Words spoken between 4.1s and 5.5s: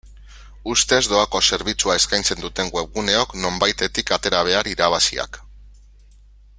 atera behar irabaziak.